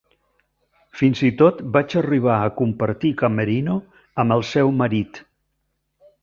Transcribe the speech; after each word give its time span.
Fins 1.01 1.19
i 1.27 1.27
tot 1.41 1.59
vaig 1.75 1.93
arribar 2.01 2.37
a 2.37 2.47
compartir 2.63 3.13
camerino 3.23 3.77
amb 4.25 4.37
el 4.39 4.45
seu 4.55 4.75
marit. 4.81 5.23